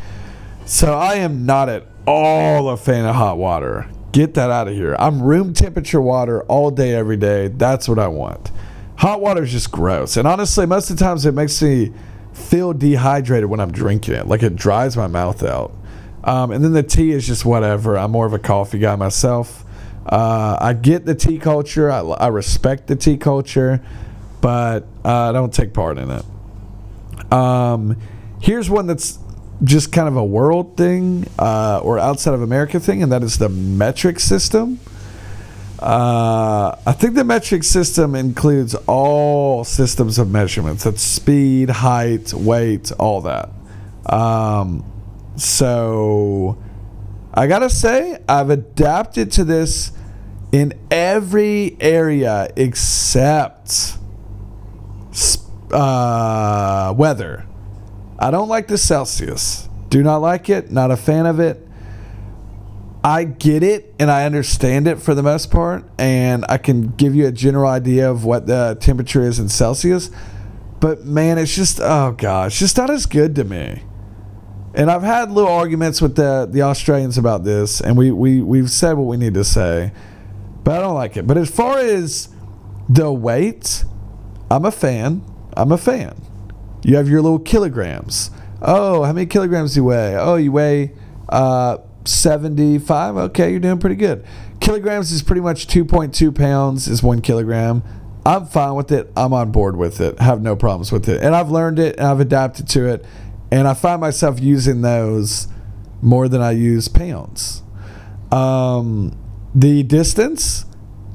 [0.66, 3.88] So I am not at all a fan of hot water.
[4.12, 4.94] Get that out of here.
[4.98, 7.48] I'm room temperature water all day, every day.
[7.48, 8.50] That's what I want.
[8.96, 10.18] Hot water is just gross.
[10.18, 11.94] And honestly, most of the times it makes me
[12.34, 14.26] feel dehydrated when I'm drinking it.
[14.26, 15.72] Like it dries my mouth out.
[16.24, 17.96] Um, and then the tea is just whatever.
[17.96, 19.64] I'm more of a coffee guy myself.
[20.04, 21.90] Uh, I get the tea culture.
[21.90, 23.82] I, I respect the tea culture,
[24.42, 26.26] but uh, I don't take part in it.
[27.32, 27.96] Um,
[28.40, 29.18] here's one that's
[29.64, 33.38] just kind of a world thing uh, or outside of America thing, and that is
[33.38, 34.80] the metric system.
[35.78, 40.84] Uh, I think the metric system includes all systems of measurements.
[40.84, 43.50] That's speed, height, weight, all that.
[44.06, 44.84] Um,
[45.36, 46.56] so
[47.34, 49.92] I gotta say, I've adapted to this
[50.52, 53.96] in every area except
[55.72, 57.46] uh, weather.
[58.18, 59.68] I don't like the Celsius.
[59.88, 60.70] Do not like it.
[60.70, 61.68] Not a fan of it.
[63.04, 67.16] I get it and I understand it for the most part, and I can give
[67.16, 70.10] you a general idea of what the temperature is in Celsius.
[70.78, 73.82] But man, it's just oh it's just not as good to me.
[74.74, 78.70] And I've had little arguments with the the Australians about this, and we we we've
[78.70, 79.92] said what we need to say,
[80.62, 81.26] but I don't like it.
[81.26, 82.28] But as far as
[82.88, 83.84] the weight,
[84.50, 85.24] I'm a fan.
[85.56, 86.14] I'm a fan.
[86.82, 88.30] You have your little kilograms.
[88.60, 90.16] Oh, how many kilograms do you weigh?
[90.16, 90.92] Oh, you weigh.
[91.28, 93.16] Uh, 75.
[93.16, 94.24] Okay, you're doing pretty good.
[94.60, 97.82] Kilograms is pretty much 2.2 pounds is one kilogram.
[98.24, 99.10] I'm fine with it.
[99.16, 100.20] I'm on board with it.
[100.20, 101.22] Have no problems with it.
[101.22, 103.04] And I've learned it and I've adapted to it.
[103.50, 105.48] And I find myself using those
[106.00, 107.62] more than I use pounds.
[108.30, 109.18] Um,
[109.54, 110.64] the distance,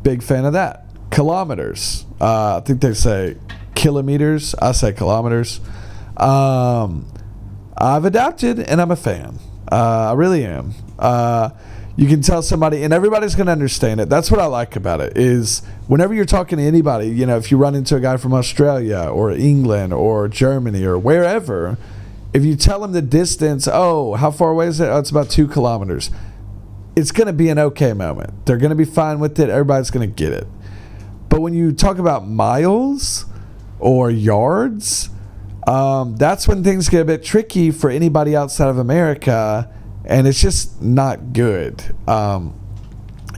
[0.03, 0.85] big fan of that.
[1.09, 2.05] Kilometers.
[2.19, 3.37] Uh, I think they say
[3.77, 4.55] kilometers.
[4.55, 5.61] I say kilometers.
[6.17, 7.05] Um,
[7.77, 9.39] I've adapted and I'm a fan.
[9.71, 10.73] Uh, I really am.
[10.97, 11.51] Uh,
[11.95, 14.07] you can tell somebody, and everybody's going to understand it.
[14.07, 15.17] That's what I like about it.
[15.17, 18.33] Is whenever you're talking to anybody, you know, if you run into a guy from
[18.33, 21.77] Australia or England or Germany or wherever,
[22.33, 24.85] if you tell them the distance, oh, how far away is it?
[24.85, 26.11] Oh, it's about two kilometers.
[26.95, 28.45] It's going to be an okay moment.
[28.45, 29.49] They're going to be fine with it.
[29.49, 30.47] Everybody's going to get it.
[31.29, 33.25] But when you talk about miles
[33.79, 35.09] or yards,
[35.67, 39.69] um, that's when things get a bit tricky for anybody outside of America,
[40.05, 41.83] and it's just not good.
[42.07, 42.59] Um,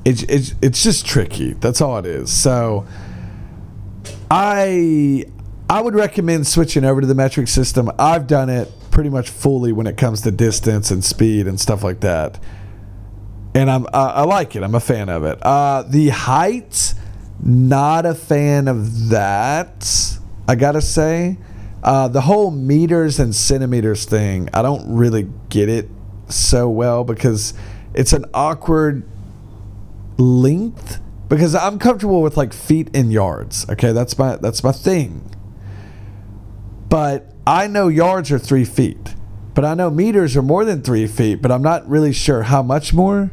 [0.05, 1.53] it's, it's, it's just tricky.
[1.53, 2.31] That's all it is.
[2.31, 2.85] So
[4.31, 5.25] I
[5.69, 7.91] I would recommend switching over to the metric system.
[7.99, 11.83] I've done it pretty much fully when it comes to distance and speed and stuff
[11.83, 12.39] like that.
[13.53, 14.63] And I'm I, I like it.
[14.63, 15.39] I'm a fan of it.
[15.43, 16.93] Uh, the height,
[17.43, 20.18] not a fan of that.
[20.49, 21.37] I gotta say.
[21.83, 25.87] Uh, the whole meters and centimeters thing, I don't really get it
[26.27, 27.53] so well because
[27.93, 29.07] it's an awkward
[30.17, 30.99] length.
[31.27, 33.69] Because I'm comfortable with like feet and yards.
[33.69, 35.29] Okay, that's my that's my thing.
[36.89, 39.13] But I know yards are three feet,
[39.53, 41.43] but I know meters are more than three feet.
[41.43, 43.29] But I'm not really sure how much more.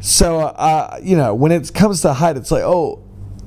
[0.00, 3.04] So, uh, you know, when it comes to height, it's like, oh,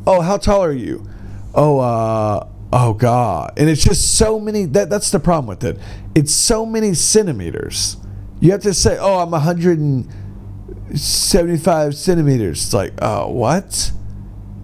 [0.07, 1.05] oh, how tall are you?
[1.53, 3.53] Oh, uh, Oh God!
[3.57, 4.63] And it's just so many.
[4.65, 5.77] That that's the problem with it.
[6.15, 7.97] It's so many centimeters.
[8.41, 13.93] You have to say, "Oh, I'm 175 centimeters." It's like, oh, what?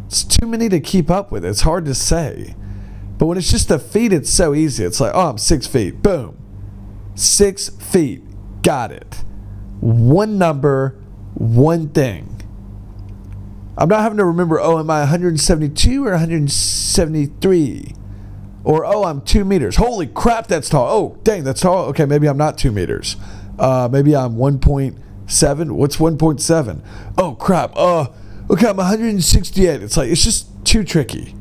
[0.07, 1.45] It's too many to keep up with.
[1.45, 2.55] It's hard to say.
[3.17, 4.83] But when it's just the feet, it's so easy.
[4.83, 6.03] It's like, oh, I'm six feet.
[6.03, 6.37] Boom,
[7.15, 8.21] six feet.
[8.63, 9.23] Got it.
[9.79, 11.01] One number,
[11.35, 12.32] one thing.
[13.77, 17.95] I'm not having to remember, oh, am I 172 or 173?
[18.63, 19.77] Or, oh, I'm two meters.
[19.77, 20.87] Holy crap, that's tall.
[20.89, 21.85] Oh, dang, that's tall.
[21.85, 23.17] Okay, maybe I'm not two meters.
[23.57, 25.71] Uh, maybe I'm 1.7.
[25.71, 26.85] What's 1.7?
[27.17, 27.75] Oh, crap.
[27.75, 28.07] Uh,
[28.49, 29.81] okay, I'm 168.
[29.81, 31.35] It's like, it's just too tricky.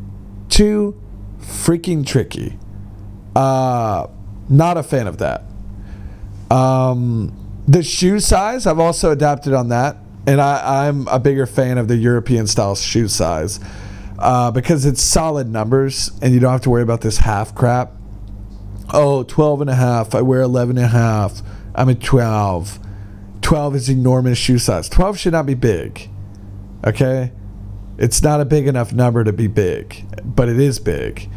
[0.49, 1.01] Too
[1.39, 2.59] freaking tricky.
[3.37, 4.07] Uh,
[4.49, 5.45] not a fan of that.
[6.51, 11.79] Um, the shoe size, I've also adapted on that and I, am a bigger fan
[11.79, 13.59] of the European style shoe size
[14.19, 17.93] uh, because it's solid numbers and you don't have to worry about this half crap.
[18.93, 20.15] Oh, 12 and a half.
[20.15, 21.43] I wear 11 and a half.
[21.75, 22.79] I'm at 12.
[23.41, 24.89] 12 is enormous shoe size.
[24.89, 26.09] 12 should not be big.
[26.87, 27.33] Okay?
[27.99, 31.29] It's not a big enough number to be big, but it is big.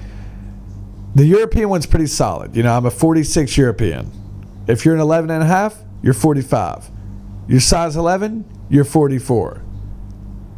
[1.15, 2.55] The European one's pretty solid.
[2.55, 4.11] You know, I'm a 46 European.
[4.67, 6.91] If you're an 11 and a half, you're 45.
[7.47, 9.61] You're size 11, you're 44.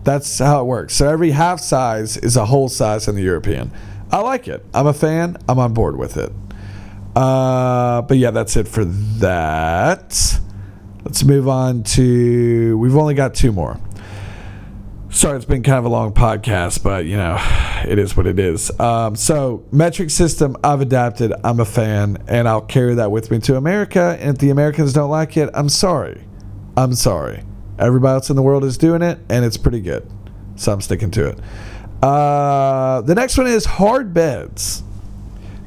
[0.04, 0.96] That's how it works.
[0.96, 3.72] So every half size is a whole size in the European.
[4.10, 4.66] I like it.
[4.74, 5.38] I'm a fan.
[5.50, 6.32] I'm on board with it.
[7.14, 10.40] Uh, but yeah, that's it for that.
[11.04, 12.78] Let's move on to.
[12.78, 13.80] We've only got two more.
[15.10, 17.38] Sorry, it's been kind of a long podcast, but you know,
[17.88, 18.78] it is what it is.
[18.80, 21.34] Um, so, metric system, I've adapted.
[21.44, 24.18] I'm a fan, and I'll carry that with me to America.
[24.20, 26.27] And if the Americans don't like it, I'm sorry.
[26.78, 27.44] I'm sorry.
[27.80, 30.08] Everybody else in the world is doing it, and it's pretty good.
[30.58, 31.40] So I'm sticking to it.
[32.04, 34.84] Uh, the next one is hard beds.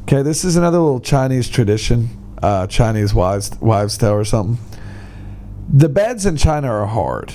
[0.03, 2.09] Okay, this is another little Chinese tradition,
[2.42, 4.64] uh, Chinese wives wives tale or something.
[5.68, 7.33] The beds in China are hard.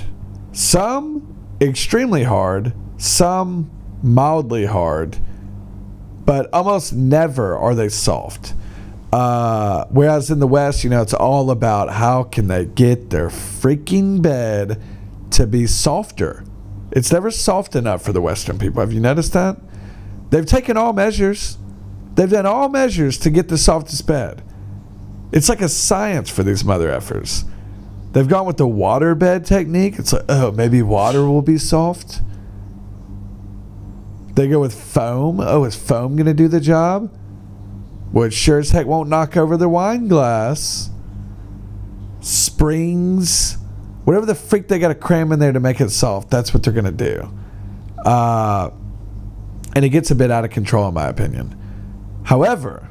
[0.54, 3.70] Some extremely hard, some
[4.02, 5.18] mildly hard,
[6.26, 8.54] but almost never are they soft.
[9.16, 13.30] Uh, whereas in the West, you know, it's all about how can they get their
[13.30, 14.82] freaking bed
[15.32, 16.44] to be softer.
[16.92, 18.82] It's never soft enough for the Western people.
[18.82, 19.56] Have you noticed that?
[20.32, 21.58] They've taken all measures.
[22.16, 24.44] They've done all measures to get the softest bed.
[25.32, 27.46] It's like a science for these mother effers.
[28.12, 29.98] They've gone with the water bed technique.
[29.98, 32.20] It's like, oh, maybe water will be soft.
[34.34, 35.40] They go with foam.
[35.40, 37.18] Oh, is foam going to do the job?
[38.16, 40.90] Which sure as heck won't knock over the wine glass.
[42.22, 43.58] Springs.
[44.06, 46.64] Whatever the freak they got to cram in there to make it soft, that's what
[46.64, 47.30] they're going to do.
[48.06, 48.70] Uh,
[49.76, 51.60] and it gets a bit out of control, in my opinion.
[52.24, 52.88] However,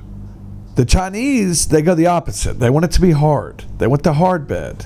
[0.75, 2.61] the Chinese, they go the opposite.
[2.61, 3.65] They want it to be hard.
[3.79, 4.85] They want the hard bed.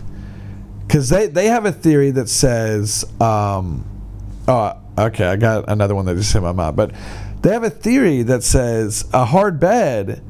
[0.87, 3.85] Because they, they have a theory that says, um,
[4.47, 6.77] oh, okay, I got another one that just hit my mind.
[6.77, 6.93] But
[7.43, 10.23] they have a theory that says a hard bed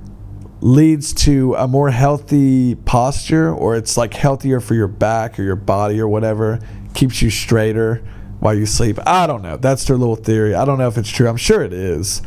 [0.60, 5.56] leads to a more healthy posture, or it's like healthier for your back or your
[5.56, 6.60] body or whatever,
[6.94, 8.02] keeps you straighter
[8.40, 8.98] while you sleep.
[9.06, 9.56] I don't know.
[9.56, 10.54] That's their little theory.
[10.54, 11.28] I don't know if it's true.
[11.28, 12.22] I'm sure it is.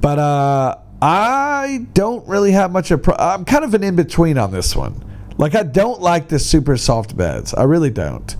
[0.00, 3.02] But uh, I don't really have much of.
[3.02, 5.02] Pro- I'm kind of an in between on this one.
[5.38, 7.52] Like I don't like the super soft beds.
[7.54, 8.34] I really don't.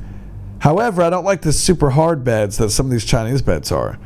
[0.60, 3.98] However, I don't like the super hard beds that some of these Chinese beds are.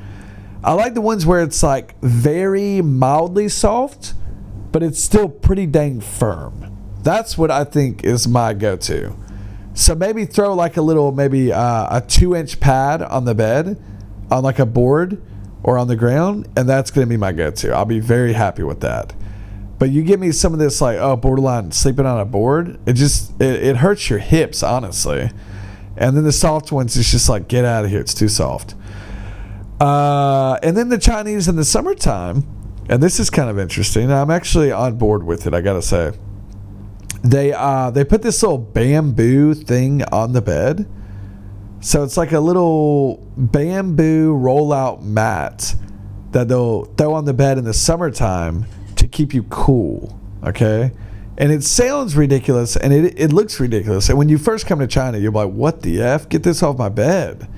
[0.62, 4.14] I like the ones where it's like very mildly soft,
[4.73, 6.77] but it's still pretty dang firm.
[7.03, 9.15] That's what I think is my go-to.
[9.75, 13.81] So maybe throw like a little, maybe uh, a two-inch pad on the bed,
[14.31, 15.23] on like a board
[15.63, 17.73] or on the ground, and that's going to be my go-to.
[17.73, 19.15] I'll be very happy with that.
[19.79, 22.93] But you give me some of this like oh borderline sleeping on a board, it
[22.93, 25.31] just it, it hurts your hips honestly.
[25.97, 28.01] And then the soft ones, it's just like get out of here.
[28.01, 28.75] It's too soft.
[29.81, 32.45] Uh, and then the Chinese in the summertime,
[32.90, 34.11] and this is kind of interesting.
[34.11, 35.55] I'm actually on board with it.
[35.55, 36.12] I gotta say,
[37.22, 40.90] they uh, they put this little bamboo thing on the bed,
[41.81, 45.74] so it's like a little bamboo rollout mat
[46.33, 50.18] that they'll throw on the bed in the summertime to keep you cool.
[50.44, 50.92] Okay.
[51.38, 54.11] And it sounds ridiculous and it, it looks ridiculous.
[54.11, 56.29] And when you first come to China, you're like, what the F?
[56.29, 57.48] Get this off my bed.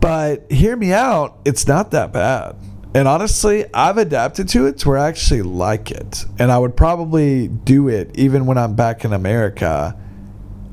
[0.00, 2.56] But hear me out, it's not that bad.
[2.98, 6.24] And honestly, I've adapted to it to where I actually like it.
[6.36, 9.96] And I would probably do it even when I'm back in America.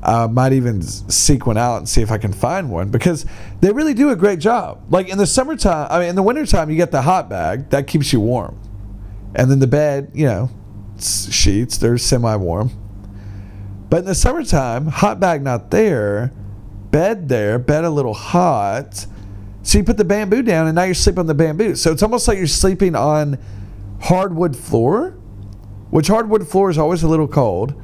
[0.02, 3.26] I might even seek one out and see if I can find one because
[3.60, 4.82] they really do a great job.
[4.90, 7.86] Like in the summertime, I mean, in the wintertime, you get the hot bag that
[7.86, 8.58] keeps you warm.
[9.36, 10.50] And then the bed, you know,
[10.98, 12.72] sheets, they're semi warm.
[13.88, 16.32] But in the summertime, hot bag not there,
[16.90, 19.06] bed there, bed a little hot
[19.66, 21.74] so you put the bamboo down, and now you're sleeping on the bamboo.
[21.74, 23.36] So it's almost like you're sleeping on
[24.00, 25.10] hardwood floor,
[25.90, 27.74] which hardwood floor is always a little cold,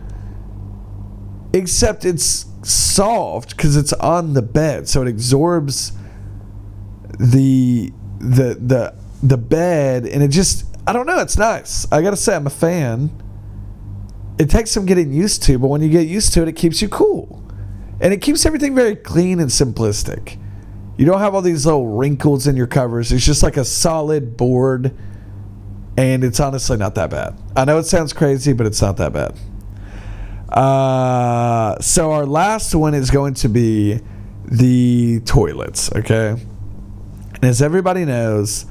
[1.53, 5.91] except it's soft because it's on the bed, so it absorbs
[7.19, 11.19] the the the the bed, and it just I don't know.
[11.19, 11.91] It's nice.
[11.91, 13.11] I gotta say, I'm a fan.
[14.39, 16.81] It takes some getting used to, but when you get used to it, it keeps
[16.81, 17.43] you cool,
[18.01, 20.39] and it keeps everything very clean and simplistic.
[20.97, 23.13] You don't have all these little wrinkles in your covers.
[23.13, 24.95] It's just like a solid board,
[25.97, 27.35] and it's honestly not that bad.
[27.57, 29.35] I know it sounds crazy, but it's not that bad.
[30.55, 34.01] Uh, so our last one is going to be
[34.45, 35.91] the toilets.
[35.93, 36.37] Okay,
[37.35, 38.67] and as everybody knows,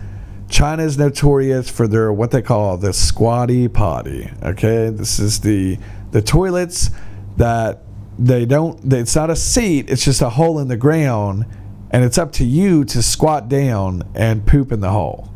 [0.48, 4.30] China is notorious for their what they call the squatty potty.
[4.44, 5.80] Okay, this is the
[6.12, 6.92] the toilets
[7.38, 7.82] that
[8.20, 8.94] they don't.
[8.94, 9.90] It's not a seat.
[9.90, 11.48] It's just a hole in the ground
[11.92, 15.32] and it's up to you to squat down and poop in the hole.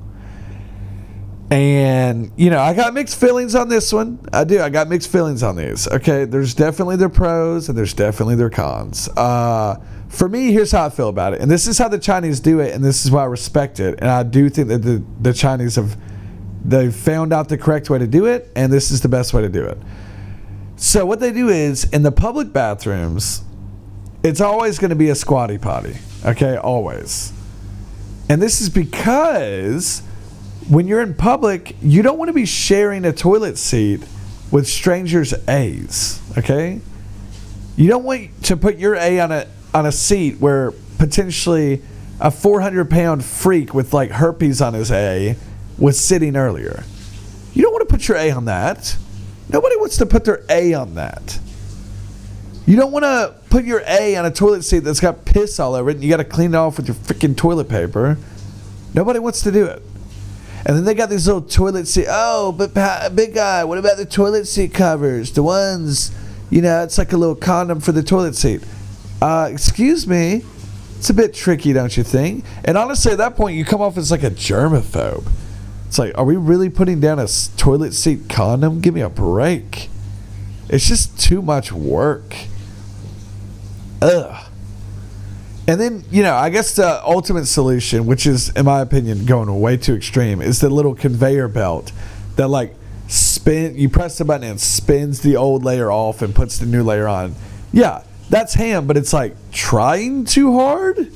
[1.51, 4.19] And you know, I got mixed feelings on this one.
[4.33, 4.61] I do.
[4.61, 5.87] I got mixed feelings on these.
[5.87, 9.07] Okay, there's definitely their pros and there's definitely their cons.
[9.09, 9.75] Uh,
[10.07, 12.59] for me, here's how I feel about it, and this is how the Chinese do
[12.61, 13.99] it, and this is why I respect it.
[13.99, 15.97] And I do think that the the Chinese have
[16.63, 19.43] they've found out the correct way to do it, and this is the best way
[19.43, 19.77] to do it.
[20.77, 23.43] So what they do is in the public bathrooms,
[24.23, 25.95] it's always going to be a squatty potty.
[26.25, 27.31] Okay, always.
[28.29, 30.01] And this is because
[30.67, 34.01] when you're in public, you don't want to be sharing a toilet seat
[34.51, 36.19] with strangers' A's.
[36.37, 36.81] Okay?
[37.75, 41.81] You don't want to put your A on a on a seat where potentially
[42.19, 45.35] a 400 pound freak with like herpes on his A
[45.77, 46.83] was sitting earlier.
[47.53, 48.97] You don't want to put your A on that.
[49.49, 51.39] Nobody wants to put their A on that.
[52.67, 55.75] You don't want to put your A on a toilet seat that's got piss all
[55.75, 58.17] over it and you got to clean it off with your freaking toilet paper.
[58.93, 59.83] Nobody wants to do it.
[60.65, 62.07] And then they got these little toilet seat.
[62.09, 62.73] Oh, but
[63.15, 65.31] big guy, what about the toilet seat covers?
[65.31, 66.11] The ones,
[66.49, 68.63] you know, it's like a little condom for the toilet seat.
[69.21, 70.43] Uh, excuse me.
[70.97, 72.45] It's a bit tricky, don't you think?
[72.63, 75.29] And honestly, at that point, you come off as like a germaphobe.
[75.87, 78.81] It's like, are we really putting down a toilet seat condom?
[78.81, 79.89] Give me a break.
[80.67, 82.35] It's just too much work.
[84.05, 84.51] Ugh.
[85.67, 89.59] And then, you know, I guess the ultimate solution, which is, in my opinion, going
[89.59, 91.91] way too extreme, is the little conveyor belt
[92.35, 92.75] that, like,
[93.07, 93.75] spin.
[93.75, 97.07] You press the button and spins the old layer off and puts the new layer
[97.07, 97.33] on.
[97.73, 101.11] Yeah, that's ham, but it's like trying too hard.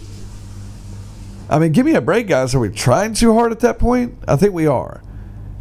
[1.47, 2.55] I mean, give me a break, guys.
[2.55, 4.15] Are we trying too hard at that point?
[4.27, 5.01] I think we are.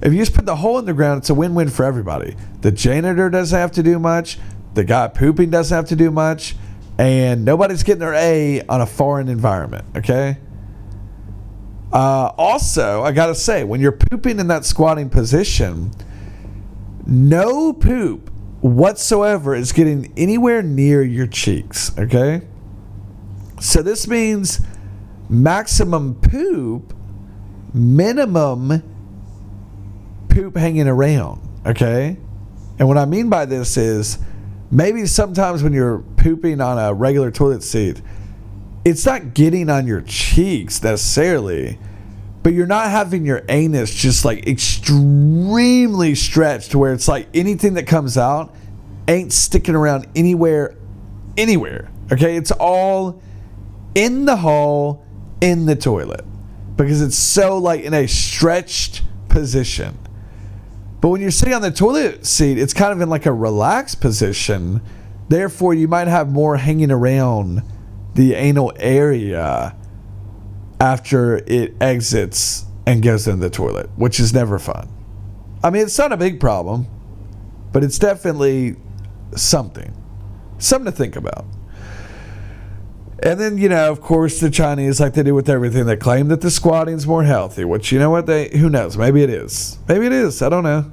[0.00, 2.36] If you just put the hole in the ground, it's a win win for everybody.
[2.62, 4.38] The janitor doesn't have to do much,
[4.72, 6.54] the guy pooping doesn't have to do much
[6.98, 9.84] and nobody's getting their A on a foreign environment.
[9.96, 10.36] Okay.
[11.92, 15.92] Uh, also, I gotta say, when you're pooping in that squatting position,
[17.06, 18.30] no poop
[18.60, 21.96] whatsoever is getting anywhere near your cheeks.
[21.96, 22.42] Okay.
[23.60, 24.60] So this means
[25.28, 26.94] maximum poop,
[27.72, 28.82] minimum
[30.28, 31.40] poop hanging around.
[31.64, 32.18] Okay.
[32.78, 34.18] And what I mean by this is
[34.70, 38.02] maybe sometimes when you're pooping on a regular toilet seat,
[38.84, 41.78] it's not getting on your cheeks necessarily,
[42.42, 47.74] but you're not having your anus just like extremely stretched to where it's like anything
[47.74, 48.54] that comes out
[49.06, 50.76] ain't sticking around anywhere,
[51.36, 51.90] anywhere.
[52.12, 53.20] Okay, it's all
[53.94, 55.04] in the hole,
[55.40, 56.24] in the toilet,
[56.76, 59.98] because it's so like in a stretched position.
[61.00, 64.00] But when you're sitting on the toilet seat, it's kind of in like a relaxed
[64.00, 64.80] position.
[65.28, 67.62] Therefore, you might have more hanging around
[68.14, 69.76] the anal area
[70.80, 74.88] after it exits and goes in the toilet, which is never fun.
[75.62, 76.86] I mean, it's not a big problem,
[77.72, 78.76] but it's definitely
[79.36, 79.94] something.
[80.58, 81.44] Something to think about.
[83.20, 86.28] And then, you know, of course, the Chinese, like they do with everything, they claim
[86.28, 88.96] that the squatting's more healthy, which, you know what, they, who knows?
[88.96, 89.78] Maybe it is.
[89.88, 90.40] Maybe it is.
[90.40, 90.90] I don't know.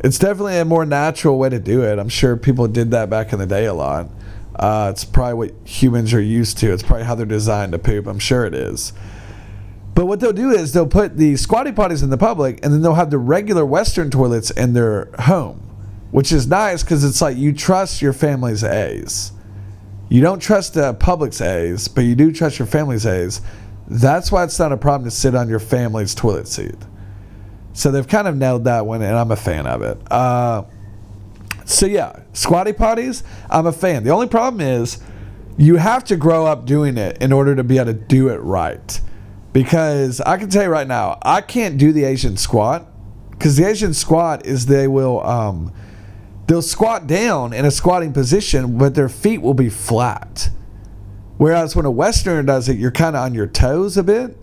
[0.00, 2.00] It's definitely a more natural way to do it.
[2.00, 4.08] I'm sure people did that back in the day a lot.
[4.56, 6.72] Uh, it's probably what humans are used to.
[6.72, 8.08] It's probably how they're designed to poop.
[8.08, 8.92] I'm sure it is.
[9.94, 12.82] But what they'll do is they'll put the squatty potties in the public, and then
[12.82, 15.60] they'll have the regular Western toilets in their home,
[16.10, 19.32] which is nice because it's like you trust your family's A's.
[20.08, 23.40] You don't trust the public's A's, but you do trust your family's A's.
[23.88, 26.76] That's why it's not a problem to sit on your family's toilet seat.
[27.72, 29.98] So they've kind of nailed that one, and I'm a fan of it.
[30.10, 30.64] Uh,
[31.64, 34.04] so yeah, squatty potties, I'm a fan.
[34.04, 35.00] The only problem is
[35.56, 38.38] you have to grow up doing it in order to be able to do it
[38.38, 39.00] right.
[39.52, 42.86] Because I can tell you right now, I can't do the Asian squat
[43.30, 45.72] because the Asian squat is they will um,
[46.46, 50.50] they'll squat down in a squatting position, but their feet will be flat.
[51.38, 54.36] Whereas when a Westerner does it, you're kind of on your toes a bit.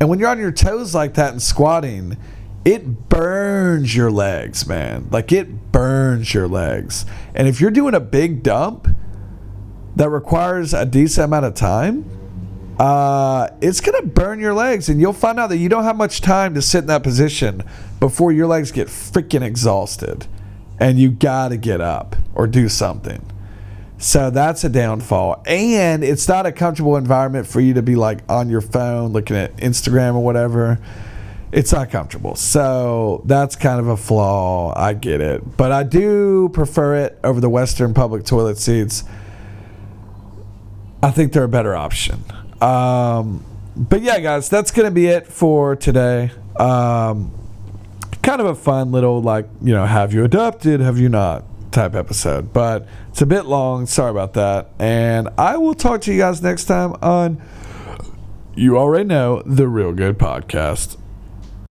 [0.00, 2.16] And when you're on your toes like that and squatting,
[2.64, 5.08] it burns your legs, man.
[5.10, 7.06] Like it burns your legs.
[7.34, 8.88] And if you're doing a big dump
[9.96, 12.04] that requires a decent amount of time,
[12.78, 16.20] uh, it's gonna burn your legs, and you'll find out that you don't have much
[16.20, 17.64] time to sit in that position
[17.98, 20.28] before your legs get freaking exhausted
[20.80, 23.24] and you got to get up or do something.
[23.98, 25.42] So that's a downfall.
[25.46, 29.36] And it's not a comfortable environment for you to be like on your phone looking
[29.36, 30.78] at Instagram or whatever.
[31.50, 32.36] It's not comfortable.
[32.36, 34.72] So that's kind of a flaw.
[34.76, 35.56] I get it.
[35.56, 39.02] But I do prefer it over the Western public toilet seats.
[41.02, 42.22] I think they're a better option.
[42.60, 43.44] Um,
[43.76, 46.30] but yeah, guys, that's going to be it for today.
[46.56, 47.32] Um,
[48.22, 51.94] kind of a fun little like you know have you adopted have you not type
[51.94, 52.52] episode.
[52.52, 54.70] But it's a bit long sorry about that.
[54.78, 57.40] And i will talk to you guys next time on
[58.54, 60.97] you already know the real good podcast